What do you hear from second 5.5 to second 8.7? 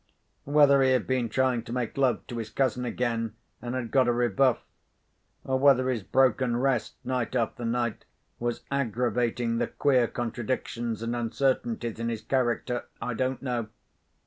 whether his broken rest, night after night, was